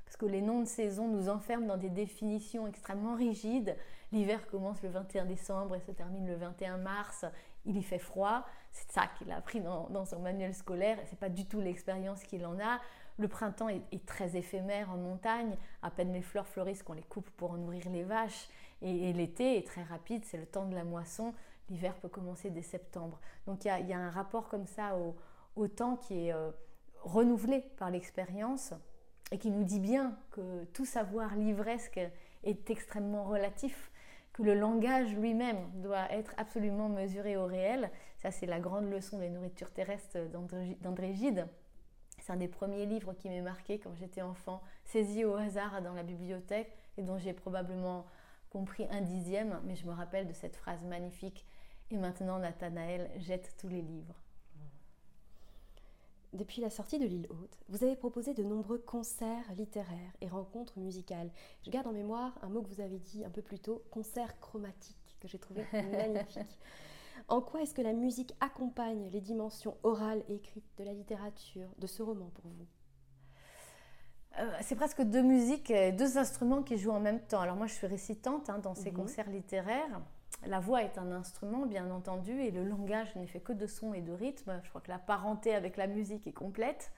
parce 0.06 0.16
que 0.16 0.28
les 0.28 0.42
noms 0.42 0.62
de 0.62 0.68
saison 0.68 1.08
nous 1.08 1.28
enferment 1.28 1.66
dans 1.66 1.78
des 1.78 1.90
définitions 1.90 2.68
extrêmement 2.68 3.16
rigides. 3.16 3.76
L'hiver 4.12 4.48
commence 4.48 4.82
le 4.84 4.90
21 4.90 5.26
décembre 5.26 5.76
et 5.76 5.82
se 5.82 5.92
termine 5.92 6.28
le 6.28 6.36
21 6.36 6.78
mars. 6.78 7.26
Il 7.66 7.78
y 7.78 7.84
fait 7.84 8.00
froid. 8.00 8.46
C'est 8.72 8.92
ça 8.92 9.08
qu'il 9.18 9.32
a 9.32 9.38
appris 9.38 9.60
dans, 9.60 10.06
son 10.06 10.20
manuel 10.20 10.54
scolaire. 10.54 10.98
Ce 11.06 11.12
n'est 11.12 11.18
pas 11.18 11.30
du 11.30 11.46
tout 11.46 11.60
l'expérience 11.60 12.24
qu'il 12.24 12.46
en 12.46 12.60
a. 12.60 12.80
Le 13.18 13.28
printemps 13.28 13.68
est, 13.68 14.06
très 14.06 14.38
éphémère 14.38 14.92
en 14.92 14.98
montagne. 14.98 15.58
À 15.82 15.92
peine 15.92 16.14
les 16.14 16.22
fleurs 16.22 16.48
fleurissent 16.48 16.84
qu'on 16.84 16.94
les 16.94 17.04
coupe 17.04 17.30
pour 17.32 17.52
en 17.52 17.58
nourrir 17.58 17.90
les 17.90 18.04
vaches. 18.04 18.48
Et, 18.82 19.12
l'été 19.12 19.58
est 19.58 19.68
très 19.68 19.84
rapide, 19.84 20.24
c'est 20.24 20.38
le 20.38 20.46
temps 20.46 20.66
de 20.66 20.76
la 20.76 20.84
moisson. 20.84 21.34
L'hiver 21.70 21.96
peut 21.96 22.08
commencer 22.08 22.50
dès 22.50 22.62
septembre. 22.62 23.20
Donc 23.46 23.66
il 23.66 23.88
y, 23.88 23.94
a, 23.94 24.00
un 24.00 24.10
rapport 24.10 24.48
comme 24.48 24.68
ça 24.68 24.96
au, 24.96 25.16
autant 25.58 25.98
qui 25.98 26.28
est 26.28 26.34
euh, 26.34 26.52
renouvelé 27.02 27.62
par 27.78 27.90
l'expérience 27.90 28.74
et 29.32 29.38
qui 29.38 29.50
nous 29.50 29.64
dit 29.64 29.82
bien 29.82 30.18
que 30.32 30.64
tout 30.66 30.86
savoir 30.86 31.36
livresque 31.36 32.00
est 32.44 32.70
extrêmement 32.70 33.26
relatif, 33.26 33.92
que 34.38 34.44
le 34.44 34.54
langage 34.54 35.16
lui-même 35.16 35.58
doit 35.82 36.12
être 36.12 36.36
absolument 36.38 36.90
mesuré 36.90 37.38
au 37.38 37.48
réel. 37.48 37.90
Ça, 38.18 38.30
c'est 38.30 38.46
la 38.46 38.60
grande 38.60 38.88
leçon 38.88 39.18
des 39.18 39.30
nourritures 39.30 39.72
terrestres 39.72 40.20
d'André 40.82 41.14
Gide. 41.16 41.48
C'est 42.20 42.34
un 42.34 42.38
des 42.38 42.48
premiers 42.48 42.86
livres 42.86 43.14
qui 43.14 43.30
m'est 43.30 43.42
marqué 43.42 43.80
quand 43.80 43.96
j'étais 43.96 44.22
enfant, 44.22 44.62
saisi 44.84 45.26
au 45.26 45.34
hasard 45.34 45.82
dans 45.82 45.94
la 45.94 46.04
bibliothèque 46.04 46.72
et 46.98 47.02
dont 47.02 47.18
j'ai 47.18 47.34
probablement 47.34 48.06
compris 48.52 48.86
un 48.92 49.02
dixième, 49.02 49.60
mais 49.64 49.76
je 49.76 49.88
me 49.88 49.92
rappelle 49.92 50.28
de 50.28 50.34
cette 50.34 50.56
phrase 50.56 50.84
magnifique. 50.84 51.44
Et 51.90 51.98
maintenant, 51.98 52.38
Nathanaël 52.38 53.10
jette 53.18 53.56
tous 53.58 53.70
les 53.70 53.82
livres. 53.82 54.22
Depuis 56.38 56.62
la 56.62 56.70
sortie 56.70 57.00
de 57.00 57.06
l'île 57.06 57.26
Haute, 57.32 57.58
vous 57.68 57.84
avez 57.84 57.96
proposé 57.96 58.36
de 58.36 58.44
nombreux 58.44 58.78
concerts 58.78 59.52
littéraires 59.58 60.14
et 60.22 60.28
rencontres 60.28 60.78
musicales. 60.78 61.32
Je 61.64 61.72
garde 61.72 61.88
en 61.88 61.92
mémoire 61.92 62.38
un 62.44 62.50
mot 62.50 62.62
que 62.62 62.70
vous 62.70 62.80
avez 62.80 63.00
dit 63.00 63.26
un 63.26 63.32
peu 63.32 63.42
plus 63.42 63.58
tôt, 63.58 63.82
concert 63.90 64.40
chromatique, 64.40 65.18
que 65.20 65.28
j'ai 65.28 65.40
trouvé 65.40 65.66
magnifique. 65.74 66.60
En 67.28 67.42
quoi 67.42 67.64
est-ce 67.64 67.74
que 67.74 67.82
la 67.82 67.94
musique 67.94 68.36
accompagne 68.40 69.10
les 69.12 69.20
dimensions 69.20 69.78
orales 69.82 70.24
et 70.30 70.36
écrites 70.36 70.70
de 70.78 70.84
la 70.84 70.94
littérature, 70.94 71.70
de 71.80 71.88
ce 71.88 72.04
roman 72.04 72.30
pour 72.36 72.52
vous? 72.52 72.68
Euh, 74.38 74.58
c'est 74.62 74.76
presque 74.76 75.02
deux 75.02 75.24
musiques, 75.24 75.74
deux 75.98 76.20
instruments 76.20 76.62
qui 76.62 76.78
jouent 76.78 76.92
en 76.92 77.00
même 77.00 77.22
temps. 77.22 77.42
Alors 77.42 77.56
moi, 77.56 77.66
je 77.66 77.74
suis 77.74 77.88
récitante 77.88 78.48
hein, 78.52 78.60
dans 78.60 78.76
ces 78.76 78.92
mhm. 78.92 78.98
concerts 78.98 79.30
littéraires 79.32 80.02
la 80.46 80.60
voix 80.60 80.84
est 80.84 80.98
un 80.98 81.12
instrument, 81.12 81.66
bien 81.66 81.90
entendu, 81.90 82.42
et 82.42 82.52
le 82.52 82.64
langage 82.64 83.16
n'est 83.16 83.28
fait 83.28 83.40
que 83.40 83.54
de 83.54 83.66
sons 83.66 83.94
et 83.94 84.02
de 84.02 84.14
rythmes. 84.14 84.60
Je 84.64 84.70
crois 84.70 84.82
que 84.82 84.92
la 84.92 85.00
parenté 85.00 85.54
avec 85.56 85.78
la 85.78 85.88
musique 85.88 86.28
est 86.28 86.34
complète. 86.34 86.92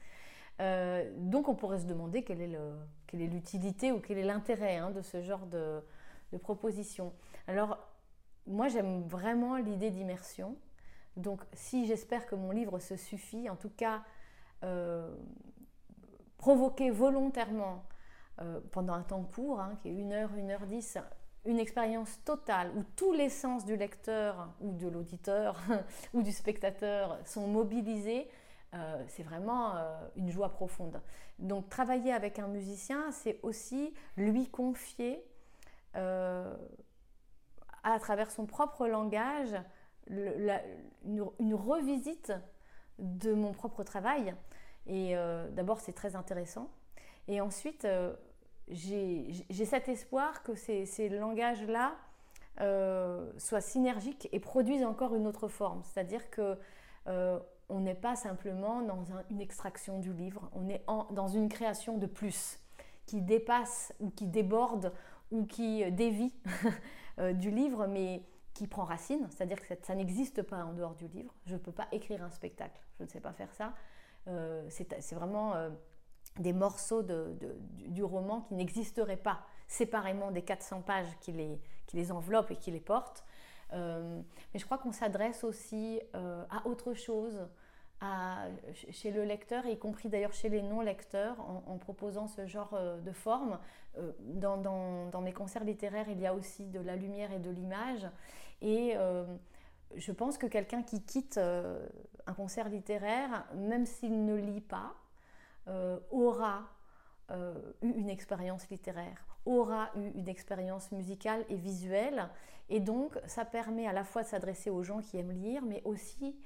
Euh, 0.61 1.09
donc 1.15 1.47
on 1.47 1.55
pourrait 1.55 1.79
se 1.79 1.85
demander 1.85 2.23
quelle 2.23 2.41
est 2.41 3.27
l'utilité 3.27 3.91
ou 3.91 3.99
quel 3.99 4.17
est 4.17 4.23
l'intérêt 4.23 4.75
hein, 4.75 4.91
de 4.91 5.01
ce 5.01 5.21
genre 5.21 5.45
de, 5.47 5.81
proposition. 6.41 7.13
Alors 7.47 7.79
moi 8.45 8.67
j'aime 8.67 9.03
vraiment 9.07 9.55
l'idée 9.55 9.89
d'immersion. 9.89 10.57
Donc 11.15 11.41
si 11.53 11.87
j'espère 11.87 12.25
que 12.25 12.35
mon 12.35 12.51
livre 12.51 12.79
se 12.79 12.97
suffit, 12.97 13.49
en 13.49 13.55
tout 13.55 13.69
cas 13.69 14.03
euh, 14.63 15.15
provoquer 16.37 16.91
volontairement 16.91 17.85
euh, 18.41 18.59
pendant 18.71 18.93
un 18.93 19.03
temps 19.03 19.23
court, 19.23 19.59
hein, 19.61 19.77
qui 19.81 19.89
est 19.89 19.93
une 19.93 20.11
heure, 20.11 20.33
une 20.35 20.51
heure 20.51 20.67
dix, 20.67 20.97
une 21.45 21.59
expérience 21.59 22.19
totale 22.25 22.71
où 22.75 22.83
tous 22.95 23.13
les 23.13 23.29
sens 23.29 23.65
du 23.65 23.75
lecteur 23.75 24.49
ou 24.59 24.71
de 24.73 24.87
l'auditeur 24.87 25.59
ou 26.13 26.21
du 26.21 26.31
spectateur 26.31 27.17
sont 27.25 27.47
mobilisés, 27.47 28.27
euh, 28.75 29.03
c'est 29.07 29.23
vraiment 29.23 29.75
euh, 29.75 29.99
une 30.15 30.29
joie 30.29 30.49
profonde. 30.49 31.01
Donc 31.39 31.69
travailler 31.69 32.13
avec 32.13 32.37
un 32.39 32.47
musicien, 32.47 33.11
c'est 33.11 33.39
aussi 33.41 33.93
lui 34.15 34.47
confier 34.49 35.25
euh, 35.95 36.53
à 37.83 37.97
travers 37.99 38.29
son 38.29 38.45
propre 38.45 38.87
langage 38.87 39.55
une, 40.09 41.53
revisite 41.53 42.33
de 42.99 43.33
mon 43.33 43.53
propre 43.53 43.83
travail. 43.83 44.35
Et 44.87 45.13
d'abord, 45.51 45.79
c'est 45.79 45.93
très 45.93 46.15
intéressant. 46.15 46.67
Et 47.27 47.41
ensuite, 47.41 47.87
j'ai 48.69 49.65
cet 49.65 49.89
espoir 49.89 50.43
que 50.43 50.55
ces, 50.55 51.09
langages-là 51.09 51.95
euh, 52.61 53.31
soient 53.37 53.61
synergiques 53.61 54.27
et 54.31 54.39
produisent 54.39 54.83
encore 54.83 55.15
une 55.15 55.27
autre 55.27 55.47
forme. 55.47 55.81
C'est-à-dire 55.83 56.29
que 56.29 56.57
on 57.71 57.79
n'est 57.79 57.95
pas 57.95 58.15
simplement 58.15 58.81
dans 58.81 59.03
une 59.31 59.41
extraction 59.41 59.97
du 59.97 60.13
livre, 60.13 60.49
on 60.53 60.69
est 60.69 60.83
dans 61.11 61.27
une 61.27 61.49
création 61.49 61.97
de 61.97 62.05
plus 62.05 62.59
qui 63.07 63.21
dépasse 63.21 63.93
ou 63.99 64.11
qui 64.11 64.27
déborde 64.27 64.93
ou 65.31 65.45
qui 65.45 65.91
dévie 65.91 66.33
du 67.33 67.49
livre, 67.49 67.87
mais 67.87 68.23
qui 68.59 68.67
prend 68.67 68.83
racine, 68.83 69.25
c'est-à-dire 69.29 69.65
que 69.65 69.73
ça 69.83 69.95
n'existe 69.95 70.41
pas 70.41 70.65
en 70.65 70.73
dehors 70.73 70.93
du 70.93 71.07
livre. 71.07 71.33
Je 71.45 71.53
ne 71.53 71.59
peux 71.59 71.71
pas 71.71 71.87
écrire 71.93 72.21
un 72.23 72.29
spectacle, 72.29 72.81
je 72.97 73.03
ne 73.03 73.07
sais 73.07 73.21
pas 73.21 73.31
faire 73.31 73.53
ça. 73.53 73.73
Euh, 74.27 74.67
c'est 74.69 75.15
vraiment 75.15 75.55
euh, 75.55 75.69
des 76.37 76.53
morceaux 76.53 77.03
de, 77.03 77.35
du 77.87 78.03
roman 78.03 78.41
qui 78.41 78.53
n'existeraient 78.53 79.17
pas 79.17 79.41
séparément 79.67 80.31
des 80.31 80.41
400 80.41 80.81
pages 80.81 81.17
qui 81.21 81.31
les, 81.31 81.59
qui 81.87 81.97
les 81.97 82.11
enveloppent 82.11 82.51
et 82.51 82.55
qui 82.55 82.71
les 82.71 82.79
portent. 82.79 83.25
Euh, 83.73 84.21
mais 84.53 84.59
je 84.59 84.65
crois 84.65 84.77
qu'on 84.77 84.91
s'adresse 84.91 85.43
aussi 85.43 85.99
à 86.13 86.65
autre 86.65 86.93
chose 86.93 87.47
à, 88.01 88.47
chez 88.91 89.11
le 89.11 89.25
lecteur, 89.25 89.65
y 89.65 89.77
compris 89.77 90.09
d'ailleurs 90.09 90.33
chez 90.33 90.49
les 90.49 90.61
non-lecteurs, 90.61 91.35
en, 91.39 91.77
proposant 91.77 92.27
ce 92.27 92.47
genre 92.47 92.79
de 93.03 93.11
forme. 93.11 93.59
Dans, 94.21 94.57
dans, 94.57 95.21
mes 95.21 95.33
concerts 95.33 95.65
littéraires, 95.65 96.07
il 96.09 96.19
y 96.19 96.25
a 96.25 96.33
aussi 96.33 96.65
de 96.67 96.79
la 96.79 96.95
lumière 96.95 97.31
et 97.33 97.39
de 97.39 97.49
l'image. 97.49 98.07
Et 98.61 98.95
je 99.95 100.11
pense 100.11 100.37
que 100.37 100.45
quelqu'un 100.45 100.83
qui 100.83 101.01
quitte 101.01 101.37
euh, 101.37 101.79
un 102.27 102.33
concert 102.33 102.69
littéraire, 102.69 103.45
même 103.55 103.85
s'il 103.85 104.25
ne 104.25 104.35
lit 104.35 104.61
pas, 104.61 104.93
euh, 105.69 105.99
aura 106.11 106.67
euh, 107.31 107.53
eu 107.81 107.91
une 107.91 108.09
expérience 108.09 108.69
littéraire, 108.69 109.25
aura 109.45 109.91
eu 109.95 110.09
une 110.15 110.27
expérience 110.27 110.91
musicale 110.91 111.45
et 111.49 111.55
visuelle. 111.55 112.29
Et 112.69 112.79
donc, 112.79 113.17
ça 113.25 113.45
permet 113.45 113.87
à 113.87 113.93
la 113.93 114.03
fois 114.03 114.23
de 114.23 114.27
s'adresser 114.27 114.69
aux 114.69 114.83
gens 114.83 114.99
qui 114.99 115.17
aiment 115.17 115.31
lire, 115.31 115.63
mais 115.63 115.81
aussi 115.85 116.37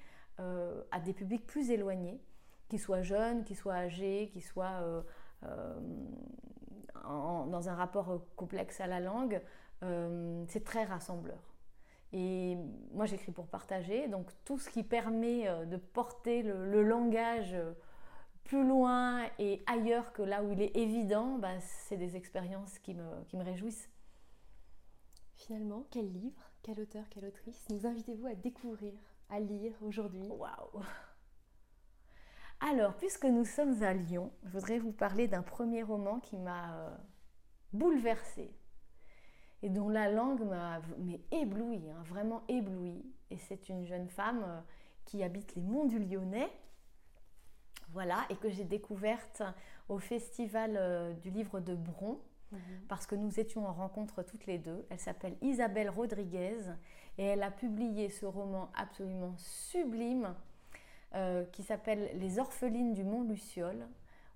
à 0.91 0.99
des 0.99 1.13
publics 1.13 1.45
plus 1.45 1.69
éloignés, 1.69 2.19
qu'ils 2.67 2.79
soient 2.79 3.03
jeunes, 3.03 3.43
qu'ils 3.43 3.55
soient 3.55 3.75
âgés, 3.75 4.31
qu'ils 4.33 4.43
soient 4.43 5.03
dans 5.43 7.69
un 7.69 7.75
rapport 7.75 8.25
complexe 8.35 8.81
à 8.81 8.87
la 8.87 8.99
langue. 8.99 9.39
C'est 10.47 10.63
très 10.63 10.85
rassembleur. 10.85 11.53
Et 12.13 12.57
moi, 12.93 13.07
j'écris 13.07 13.31
pour 13.31 13.47
partager. 13.47 14.07
Donc, 14.07 14.29
tout 14.45 14.59
ce 14.59 14.69
qui 14.69 14.83
permet 14.83 15.47
euh, 15.47 15.65
de 15.65 15.77
porter 15.77 16.43
le, 16.43 16.83
langage 16.83 17.55
euh, 17.55 17.73
plus 18.43 18.67
loin 18.67 19.25
et 19.39 19.63
ailleurs 19.67 20.13
que 20.13 20.21
là 20.21 20.43
où 20.43 20.51
il 20.51 20.61
est 20.61 20.75
évident, 20.75 21.37
bah, 21.37 21.59
c'est 21.59 21.97
des 21.97 22.15
expériences 22.15 22.79
qui 22.79 22.93
me, 22.93 23.23
qui 23.27 23.37
me 23.37 23.43
réjouissent. 23.43 23.89
Finalement, 25.33 25.85
quel 25.91 26.11
livre, 26.11 26.51
quel 26.61 26.79
auteur, 26.79 27.03
quelle 27.09 27.25
autrice 27.25 27.65
nous 27.69 27.85
invitez-vous 27.85 28.27
à 28.27 28.35
découvrir, 28.35 28.93
à 29.29 29.39
lire 29.39 29.73
aujourd'hui? 29.81 30.27
Waouh 30.29 30.83
Alors, 32.59 32.95
puisque 32.95 33.25
nous 33.25 33.45
sommes 33.45 33.81
à 33.83 33.93
Lyon, 33.93 34.31
je 34.43 34.51
voudrais 34.51 34.79
vous 34.79 34.93
parler 34.93 35.27
d'un 35.27 35.41
premier 35.41 35.83
roman 35.83 36.19
qui 36.19 36.37
m'a 36.37 36.77
euh, 36.77 36.97
bouleversée 37.73 38.53
et 39.63 39.69
dont 39.69 39.89
la 39.89 40.11
langue 40.11 40.45
m'a 40.45 40.81
ébloui, 41.31 41.89
hein, 41.89 42.03
vraiment 42.03 42.43
ébloui. 42.47 43.03
Et 43.31 43.37
c'est 43.37 43.69
une 43.69 43.85
jeune 43.85 44.07
femme 44.07 44.43
euh, 44.45 44.61
qui 45.05 45.23
habite 45.23 45.55
les 45.55 45.61
monts 45.61 45.85
du 45.85 45.99
Lyonnais, 45.99 46.49
voilà, 47.93 48.25
et 48.29 48.35
que 48.35 48.49
j'ai 48.49 48.63
découverte 48.63 49.41
au 49.89 49.99
festival 49.99 50.75
euh, 50.75 51.13
du 51.13 51.29
livre 51.29 51.59
de 51.59 51.75
Bron, 51.75 52.19
mhm. 52.51 52.59
parce 52.87 53.05
que 53.05 53.15
nous 53.15 53.39
étions 53.39 53.65
en 53.65 53.73
rencontre 53.73 54.23
toutes 54.23 54.45
les 54.45 54.57
deux. 54.57 54.85
Elle 54.89 54.99
s'appelle 54.99 55.35
Isabelle 55.41 55.89
Rodriguez 55.89 56.59
et 57.17 57.23
elle 57.23 57.43
a 57.43 57.51
publié 57.51 58.09
ce 58.09 58.25
roman 58.25 58.69
absolument 58.75 59.35
sublime 59.37 60.33
euh, 61.15 61.45
qui 61.45 61.63
s'appelle 61.63 62.11
Les 62.15 62.39
orphelines 62.39 62.93
du 62.93 63.03
Mont 63.03 63.23
Luciole 63.23 63.87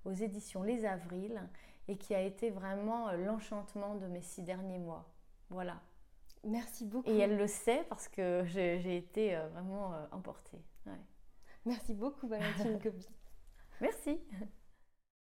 aux 0.06 0.14
éditions 0.14 0.64
Les 0.64 0.86
Avrils 0.86 1.42
et 1.88 1.98
qui 1.98 2.13
a 2.13 2.22
été 2.22 2.50
vraiment 2.50 3.12
l'enchantement 3.13 3.96
de 3.96 4.08
mes 4.08 4.22
six 4.22 4.43
derniers 4.43 4.78
mois. 4.78 5.10
Voilà. 5.50 5.82
Merci 6.43 6.86
beaucoup. 6.86 7.10
Et 7.10 7.17
elle 7.17 7.38
le 7.38 7.48
sait 7.48 7.86
parce 7.89 8.08
que 8.08 8.43
j'ai 8.46 8.98
été 8.98 9.36
euh, 9.36 9.48
vraiment 9.50 9.93
euh, 9.93 10.06
emportée. 10.12 10.62
Merci 11.65 11.93
beaucoup, 11.93 12.28
Valentine 12.28 12.78
Gobi. 12.78 13.08
Merci. 13.82 14.20